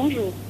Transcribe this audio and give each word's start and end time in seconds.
Bonjour. 0.00 0.49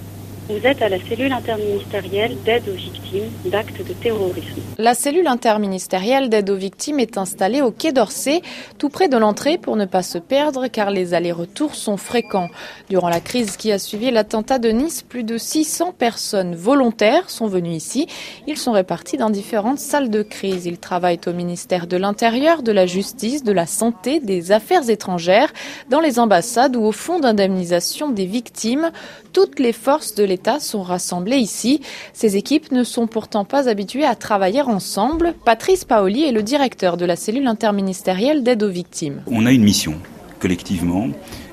Vous 0.51 0.67
êtes 0.67 0.83
à 0.83 0.89
la 0.89 0.99
cellule 0.99 1.33
interministérielle 1.33 2.37
d'aide 2.45 2.69
aux 2.69 2.77
victimes 2.77 3.31
d'actes 3.45 3.87
de 3.87 3.93
terrorisme. 3.93 4.61
La 4.79 4.95
cellule 4.95 5.29
interministérielle 5.29 6.29
d'aide 6.29 6.51
aux 6.51 6.57
victimes 6.57 6.99
est 6.99 7.19
installée 7.19 7.63
au 7.63 7.71
Quai 7.71 7.93
d'Orsay, 7.93 8.43
tout 8.77 8.89
près 8.89 9.09
de 9.09 9.17
l'entrée 9.17 9.59
pour 9.59 9.77
ne 9.77 9.85
pas 9.85 10.03
se 10.03 10.19
perdre 10.19 10.67
car 10.67 10.91
les 10.91 11.15
allers-retours 11.15 11.77
sont 11.77 11.97
fréquents. 11.97 12.49
Durant 12.89 13.09
la 13.09 13.21
crise 13.21 13.57
qui 13.57 13.71
a 13.71 13.79
suivi 13.79 14.11
l'attentat 14.11 14.59
de 14.59 14.71
Nice, 14.71 15.03
plus 15.03 15.23
de 15.23 15.39
600 15.39 15.95
personnes 15.97 16.57
volontaires 16.57 17.31
sont 17.31 17.47
venues 17.47 17.75
ici. 17.75 18.09
Ils 18.49 18.59
sont 18.59 18.73
répartis 18.73 19.19
dans 19.19 19.31
différentes 19.31 19.79
salles 19.79 20.11
de 20.11 20.25
crise. 20.25 20.67
Ils 20.67 20.79
travaillent 20.79 21.21
au 21.29 21.33
ministère 21.33 21.87
de 21.87 21.97
l'Intérieur, 21.97 22.65
de 22.65 22.73
la 22.73 22.87
Justice, 22.87 23.45
de 23.45 23.53
la 23.53 23.67
Santé, 23.67 24.19
des 24.19 24.51
Affaires 24.51 24.91
étrangères, 24.91 25.53
dans 25.91 26.01
les 26.01 26.19
ambassades 26.19 26.75
ou 26.75 26.83
au 26.83 26.93
fonds 26.93 27.21
d'indemnisation 27.21 28.09
des 28.09 28.27
victimes. 28.27 28.91
Toutes 29.33 29.61
les 29.61 29.73
forces 29.73 30.17
de 30.17 30.25
l'État 30.25 30.40
sont 30.61 30.83
rassemblées 30.83 31.37
ici. 31.37 31.81
Ces 32.13 32.37
équipes 32.37 32.73
ne 32.73 32.85
sont 32.85 33.07
pourtant 33.07 33.45
pas 33.45 33.69
habituées 33.69 34.05
à 34.05 34.15
travailler 34.15 34.63
ensemble. 34.63 35.35
Patrice 35.45 35.85
Paoli 35.85 36.25
est 36.25 36.33
le 36.33 36.43
directeur 36.43 36.97
de 36.97 37.05
la 37.05 37.17
cellule 37.17 37.47
interministérielle 37.47 38.43
d'aide 38.43 38.63
aux 38.63 38.71
victimes. 38.71 39.23
On 39.27 39.47
a 39.47 39.53
une 39.53 39.65
mission 39.65 39.95
collectivement 40.41 41.09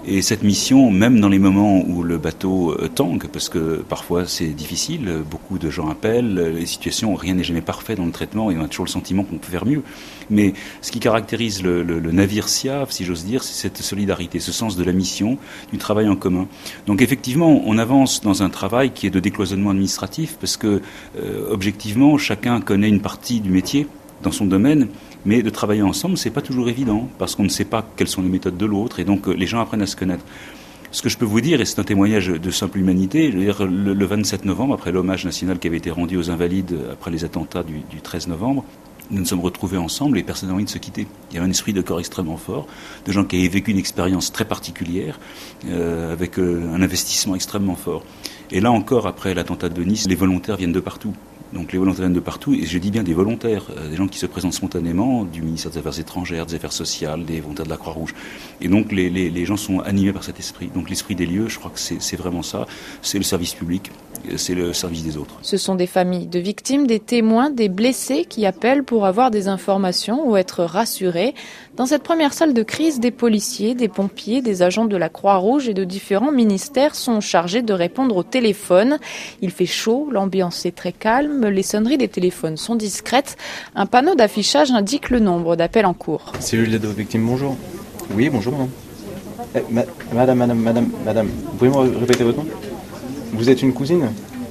et 0.07 0.21
cette 0.21 0.43
mission, 0.43 0.89
même 0.89 1.19
dans 1.19 1.27
les 1.27 1.37
moments 1.37 1.83
où 1.85 2.01
le 2.01 2.17
bateau 2.17 2.71
euh, 2.71 2.87
tangue, 2.87 3.27
parce 3.27 3.49
que 3.49 3.83
parfois 3.87 4.25
c'est 4.25 4.47
difficile, 4.47 5.23
beaucoup 5.29 5.57
de 5.57 5.69
gens 5.69 5.89
appellent, 5.89 6.53
les 6.55 6.65
situations, 6.65 7.13
rien 7.15 7.33
n'est 7.33 7.43
jamais 7.43 7.61
parfait 7.61 7.95
dans 7.95 8.05
le 8.05 8.11
traitement 8.11 8.49
et 8.49 8.57
on 8.57 8.63
a 8.63 8.67
toujours 8.67 8.85
le 8.85 8.91
sentiment 8.91 9.23
qu'on 9.23 9.37
peut 9.37 9.51
faire 9.51 9.65
mieux. 9.65 9.83
Mais 10.29 10.53
ce 10.81 10.91
qui 10.91 10.99
caractérise 10.99 11.61
le, 11.61 11.83
navire 12.11 12.47
SIAV, 12.47 12.89
si 12.91 13.03
j'ose 13.03 13.25
dire, 13.25 13.43
c'est 13.43 13.53
cette 13.53 13.77
solidarité, 13.77 14.39
ce 14.39 14.51
sens 14.51 14.77
de 14.77 14.83
la 14.83 14.93
mission, 14.93 15.37
du 15.71 15.77
travail 15.77 16.07
en 16.07 16.15
commun. 16.15 16.47
Donc 16.85 17.01
effectivement, 17.01 17.61
on 17.65 17.77
avance 17.77 18.21
dans 18.21 18.43
un 18.43 18.49
travail 18.49 18.91
qui 18.91 19.07
est 19.07 19.11
de 19.11 19.19
décloisonnement 19.19 19.71
administratif, 19.71 20.37
parce 20.39 20.55
que 20.55 20.81
euh, 21.19 21.47
objectivement, 21.51 22.17
chacun 22.17 22.61
connaît 22.61 22.89
une 22.89 23.01
partie 23.01 23.41
du 23.41 23.49
métier 23.49 23.87
dans 24.23 24.31
son 24.31 24.45
domaine 24.45 24.87
mais 25.25 25.43
de 25.43 25.49
travailler 25.49 25.81
ensemble, 25.81 26.17
c'est 26.17 26.29
pas 26.29 26.41
toujours 26.41 26.69
évident, 26.69 27.09
parce 27.19 27.35
qu'on 27.35 27.43
ne 27.43 27.49
sait 27.49 27.65
pas 27.65 27.85
quelles 27.97 28.07
sont 28.07 28.21
les 28.21 28.29
méthodes 28.29 28.55
de 28.55 28.65
l'autre, 28.65 28.99
et 28.99 29.03
donc 29.03 29.27
euh, 29.27 29.33
les 29.33 29.45
gens 29.45 29.59
apprennent 29.59 29.81
à 29.81 29.87
se 29.87 29.97
connaître. 29.97 30.23
Ce 30.91 31.01
que 31.01 31.09
je 31.09 31.17
peux 31.17 31.25
vous 31.25 31.41
dire, 31.41 31.59
et 31.59 31.65
c'est 31.65 31.79
un 31.79 31.83
témoignage 31.83 32.27
de 32.27 32.49
simple 32.49 32.79
humanité, 32.79 33.29
dire, 33.29 33.65
le, 33.65 34.05
27 34.05 34.45
novembre, 34.45 34.73
après 34.73 34.93
l'hommage 34.93 35.25
national 35.25 35.59
qui 35.59 35.67
avait 35.67 35.77
été 35.77 35.91
rendu 35.91 36.15
aux 36.15 36.31
invalides 36.31 36.77
après 36.93 37.11
les 37.11 37.25
attentats 37.25 37.63
du, 37.63 37.81
13 38.01 38.27
novembre, 38.27 38.63
nous 39.11 39.19
nous 39.19 39.25
sommes 39.25 39.41
retrouvés 39.41 39.77
ensemble 39.77 40.17
et 40.17 40.23
personne 40.23 40.49
n'a 40.49 40.55
envie 40.55 40.65
de 40.65 40.69
se 40.69 40.77
quitter. 40.77 41.07
Il 41.29 41.35
y 41.35 41.37
avait 41.37 41.47
un 41.47 41.49
esprit 41.49 41.73
de 41.73 41.81
corps 41.81 41.99
extrêmement 41.99 42.37
fort, 42.37 42.67
de 43.05 43.11
gens 43.11 43.25
qui 43.25 43.37
avaient 43.37 43.47
vécu 43.49 43.71
une 43.71 43.77
expérience 43.77 44.31
très 44.31 44.45
particulière, 44.45 45.19
euh, 45.67 46.13
avec 46.13 46.39
euh, 46.39 46.73
un 46.73 46.81
investissement 46.81 47.35
extrêmement 47.35 47.75
fort. 47.75 48.03
Et 48.51 48.61
là 48.61 48.71
encore, 48.71 49.07
après 49.07 49.33
l'attentat 49.33 49.67
de 49.67 49.83
Nice, 49.83 50.07
les 50.07 50.15
volontaires 50.15 50.55
viennent 50.55 50.71
de 50.71 50.79
partout. 50.79 51.13
Donc 51.53 51.71
les 51.71 51.79
volontaires 51.79 52.01
viennent 52.01 52.13
de 52.13 52.19
partout, 52.19 52.53
et 52.53 52.65
je 52.65 52.77
dis 52.77 52.91
bien 52.91 53.03
des 53.03 53.13
volontaires, 53.13 53.65
euh, 53.75 53.89
des 53.89 53.95
gens 53.95 54.07
qui 54.07 54.19
se 54.19 54.25
présentent 54.25 54.53
spontanément, 54.53 55.23
du 55.23 55.41
ministère 55.41 55.71
des 55.71 55.79
Affaires 55.79 55.99
étrangères, 55.99 56.45
des 56.45 56.55
Affaires 56.55 56.73
sociales, 56.73 57.23
des 57.23 57.39
volontaires 57.39 57.65
de 57.65 57.69
la 57.69 57.77
Croix-Rouge. 57.77 58.13
Et 58.59 58.67
donc 58.67 58.91
les, 58.91 59.09
les, 59.09 59.29
les, 59.29 59.45
gens 59.45 59.57
sont 59.57 59.79
animés 59.79 60.11
par 60.11 60.23
cet 60.23 60.39
esprit. 60.39 60.69
Donc 60.73 60.89
l'esprit 60.89 61.15
des 61.15 61.25
lieux, 61.25 61.47
je 61.47 61.57
crois 61.57 61.71
que 61.71 61.79
c'est 61.79 62.15
vraiment 62.17 62.43
ça, 62.43 62.67
c'est 63.01 63.17
le 63.17 63.23
service 63.23 63.53
public, 63.53 63.91
c'est 64.35 64.55
le 64.55 64.73
service 64.73 65.03
des 65.03 65.17
autres. 65.17 65.35
Ce 65.41 65.57
sont 65.57 65.75
des 65.75 65.87
familles 65.87 66.27
de 66.27 66.39
victimes, 66.39 66.87
des 66.87 66.99
témoins, 66.99 67.49
des 67.49 67.69
blessés 67.69 68.25
qui 68.25 68.45
appellent 68.45 68.83
pour 68.83 69.05
avoir 69.05 69.31
des 69.31 69.47
informations 69.47 70.29
ou 70.29 70.37
être 70.37 70.63
rassurés. 70.63 71.33
Dans 71.75 71.85
cette 71.85 72.03
première 72.03 72.33
salle 72.33 72.53
de 72.53 72.63
crise, 72.63 72.99
des 72.99 73.11
policiers, 73.11 73.75
des 73.75 73.87
pompiers, 73.87 74.41
des 74.41 74.61
agents 74.63 74.85
de 74.85 74.97
la 74.97 75.09
Croix-Rouge 75.09 75.69
et 75.69 75.73
de 75.73 75.83
différents 75.83 76.31
ministères 76.31 76.95
sont 76.95 77.21
chargés 77.21 77.61
de 77.61 77.73
répondre 77.73 78.15
au 78.17 78.23
téléphone. 78.23 78.97
Il 79.41 79.51
fait 79.51 79.65
chaud, 79.65 80.09
l'ambiance 80.11 80.65
est 80.65 80.75
très 80.75 80.91
calme, 80.91 81.47
les 81.47 81.63
sonneries 81.63 81.97
des 81.97 82.07
téléphones 82.07 82.57
sont 82.57 82.75
discrètes. 82.75 83.37
Un 83.75 83.85
panneau 83.85 84.15
d'affichage 84.15 84.71
indique 84.71 85.09
le 85.09 85.19
nombre 85.19 85.55
d'appels 85.55 85.85
en 85.85 85.93
cours. 85.93 86.33
Cellule 86.39 86.71
d'aide 86.71 86.85
aux 86.85 86.91
victimes, 86.91 87.25
bonjour. 87.25 87.55
Oui, 88.15 88.29
bonjour 88.29 88.53
madame. 88.53 88.69
Eh, 89.55 89.59
madame, 90.13 90.37
madame, 90.37 90.59
madame, 90.59 90.89
madame, 91.05 91.27
vous 91.27 91.57
pouvez 91.57 91.69
me 91.69 91.97
répéter 91.99 92.23
votre 92.23 92.37
nom? 92.37 92.45
Vous 93.33 93.49
êtes 93.49 93.61
une 93.61 93.73
cousine 93.73 94.09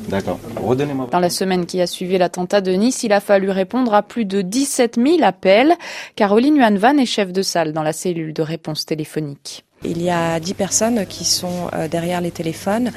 D'accord. 0.09 0.38
Redonnez-moi. 0.56 1.09
Dans 1.10 1.19
la 1.19 1.31
semaine 1.31 1.66
qui 1.66 1.81
a 1.81 1.87
suivi 1.87 2.16
l'attentat 2.16 2.60
de 2.60 2.70
Nice, 2.72 3.03
il 3.03 3.12
a 3.12 3.20
fallu 3.20 3.50
répondre 3.50 3.92
à 3.92 4.03
plus 4.03 4.25
de 4.25 4.41
17 4.41 4.98
000 5.03 5.19
appels. 5.22 5.75
Caroline 6.14 6.78
Van 6.78 6.97
est 6.97 7.06
chef 7.06 7.32
de 7.32 7.42
salle 7.42 7.72
dans 7.72 7.82
la 7.82 7.92
cellule 7.92 8.32
de 8.32 8.42
réponse 8.42 8.86
téléphonique. 8.86 9.66
Il 9.84 10.03
y 10.03 10.09
a 10.09 10.41
10 10.41 10.54
personnes 10.54 11.06
qui 11.06 11.25
sont 11.25 11.69
euh, 11.75 11.87
derrière 11.87 12.22
les 12.22 12.31
téléphones. 12.31 12.92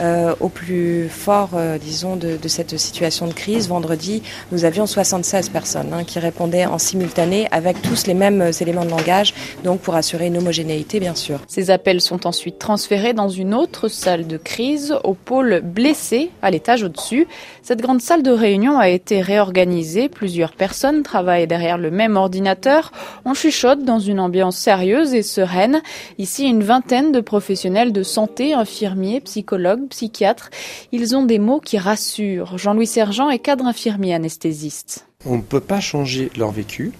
Euh, 0.00 0.34
au 0.40 0.48
plus 0.48 1.08
fort, 1.08 1.50
euh, 1.54 1.78
disons, 1.78 2.16
de, 2.16 2.36
cette 2.48 2.76
situation 2.76 3.26
de 3.28 3.32
crise, 3.32 3.68
vendredi, 3.68 4.22
nous 4.50 4.64
avions 4.64 4.86
76 4.86 5.48
personnes 5.48 5.92
hein, 5.92 6.04
qui 6.04 6.18
répondaient 6.18 6.66
en 6.66 6.78
simultané 6.78 7.46
avec 7.52 7.80
tous 7.82 8.06
les 8.06 8.14
mêmes 8.14 8.50
éléments 8.60 8.84
de 8.84 8.90
langage, 8.90 9.32
donc 9.62 9.80
pour 9.80 9.94
assurer 9.94 10.26
une 10.26 10.36
homogénéité, 10.36 11.00
bien 11.00 11.14
sûr. 11.14 11.40
Ces 11.46 11.70
appels 11.70 12.00
sont 12.00 12.26
ensuite 12.26 12.58
transférés 12.58 13.12
dans 13.12 13.28
une 13.28 13.54
autre 13.54 13.88
salle 13.88 14.26
de 14.26 14.36
crise, 14.36 14.94
au 15.04 15.14
pôle 15.14 15.60
blessé, 15.60 16.30
à 16.42 16.50
l'étage 16.50 16.82
au-dessus. 16.82 17.26
Cette 17.62 17.80
grande 17.80 18.00
salle 18.00 18.22
de 18.22 18.30
réunion 18.30 18.78
a 18.78 18.88
été 18.88 19.22
réorganisée. 19.22 20.08
Plusieurs 20.08 20.52
personnes 20.52 21.02
travaillent 21.02 21.46
derrière 21.46 21.78
le 21.78 21.90
même 21.90 22.16
ordinateur. 22.16 22.92
On 23.24 23.34
chuchote 23.34 23.84
dans 23.84 24.00
une 24.00 24.20
ambiance 24.20 24.56
sérieuse 24.56 25.14
et 25.14 25.22
sereine. 25.22 25.80
Ici, 26.24 26.46
une 26.46 26.62
vingtaine 26.62 27.12
de 27.12 27.20
professionnels 27.20 27.92
de 27.92 28.02
santé, 28.02 28.54
infirmiers, 28.54 29.20
psychologues, 29.20 29.86
psychiatres. 29.90 30.48
Ils 30.90 31.14
ont 31.14 31.26
des 31.26 31.38
mots 31.38 31.60
qui 31.60 31.76
rassurent. 31.76 32.56
Jean-Louis 32.56 32.86
Sergent 32.86 33.28
est 33.28 33.40
cadre 33.40 33.66
infirmier 33.66 34.14
anesthésiste. 34.14 35.06
On 35.26 35.36
ne 35.36 35.42
peut 35.42 35.60
pas 35.60 35.80
changer 35.80 36.30
leur 36.38 36.50
vécu. 36.50 36.92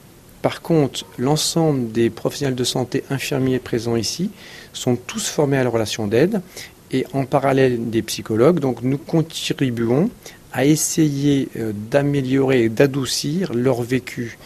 Par 0.43 0.61
contre, 0.61 1.07
l'ensemble 1.17 1.91
des 1.91 2.11
professionnels 2.11 2.55
de 2.55 2.65
santé 2.65 3.03
infirmiers 3.09 3.61
présents 3.61 3.97
ici 3.97 4.31
sont 4.75 4.95
tous 4.95 5.27
formés 5.27 5.57
à 5.57 5.65
la 5.65 5.71
relation 5.71 6.07
d'aide 6.07 6.43
et 6.91 7.07
en 7.15 7.25
parallèle 7.25 7.89
des 7.89 8.03
psychologues. 8.03 8.61
Donc 8.61 8.83
nous 8.83 8.99
contribuons 8.99 10.11
à 10.53 10.67
essayer 10.67 11.49
euh, 11.57 11.73
d'améliorer 11.75 12.65
et 12.65 12.69
d'adoucir 12.69 13.55
leur 13.55 13.81
vécu 13.81 14.37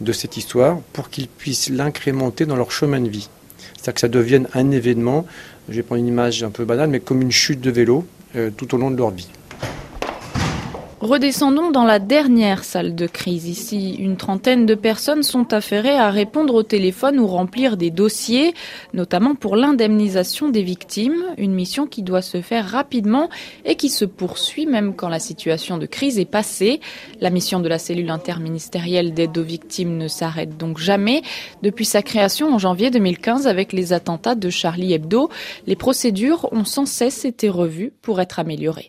de 0.00 0.12
cette 0.12 0.36
histoire 0.36 0.78
pour 0.92 1.10
qu'ils 1.10 1.26
puissent 1.26 1.70
l'incrémenter 1.70 2.46
dans 2.46 2.54
leur 2.54 2.70
chemin 2.70 3.00
de 3.00 3.08
vie. 3.08 3.28
Que 3.92 4.00
ça 4.00 4.08
devienne 4.08 4.48
un 4.54 4.70
événement, 4.70 5.26
je 5.68 5.76
vais 5.76 5.82
prendre 5.82 6.00
une 6.00 6.08
image 6.08 6.42
un 6.42 6.50
peu 6.50 6.64
banale, 6.64 6.90
mais 6.90 7.00
comme 7.00 7.22
une 7.22 7.32
chute 7.32 7.60
de 7.60 7.70
vélo 7.70 8.06
euh, 8.36 8.50
tout 8.50 8.74
au 8.74 8.78
long 8.78 8.90
de 8.90 8.96
leur 8.96 9.10
vie. 9.10 9.28
Redescendons 11.00 11.70
dans 11.70 11.84
la 11.84 12.00
dernière 12.00 12.64
salle 12.64 12.96
de 12.96 13.06
crise. 13.06 13.46
Ici, 13.46 13.94
une 13.94 14.16
trentaine 14.16 14.66
de 14.66 14.74
personnes 14.74 15.22
sont 15.22 15.52
affairées 15.52 15.96
à 15.96 16.10
répondre 16.10 16.52
au 16.56 16.64
téléphone 16.64 17.20
ou 17.20 17.28
remplir 17.28 17.76
des 17.76 17.92
dossiers, 17.92 18.52
notamment 18.94 19.36
pour 19.36 19.54
l'indemnisation 19.54 20.48
des 20.48 20.64
victimes, 20.64 21.22
une 21.36 21.54
mission 21.54 21.86
qui 21.86 22.02
doit 22.02 22.20
se 22.20 22.42
faire 22.42 22.66
rapidement 22.68 23.30
et 23.64 23.76
qui 23.76 23.90
se 23.90 24.04
poursuit 24.04 24.66
même 24.66 24.96
quand 24.96 25.08
la 25.08 25.20
situation 25.20 25.78
de 25.78 25.86
crise 25.86 26.18
est 26.18 26.24
passée. 26.24 26.80
La 27.20 27.30
mission 27.30 27.60
de 27.60 27.68
la 27.68 27.78
cellule 27.78 28.10
interministérielle 28.10 29.14
d'aide 29.14 29.38
aux 29.38 29.44
victimes 29.44 29.98
ne 29.98 30.08
s'arrête 30.08 30.56
donc 30.56 30.78
jamais. 30.78 31.22
Depuis 31.62 31.84
sa 31.84 32.02
création 32.02 32.52
en 32.52 32.58
janvier 32.58 32.90
2015 32.90 33.46
avec 33.46 33.72
les 33.72 33.92
attentats 33.92 34.34
de 34.34 34.50
Charlie 34.50 34.94
Hebdo, 34.94 35.30
les 35.68 35.76
procédures 35.76 36.52
ont 36.52 36.64
sans 36.64 36.86
cesse 36.86 37.24
été 37.24 37.48
revues 37.48 37.92
pour 38.02 38.20
être 38.20 38.40
améliorées. 38.40 38.86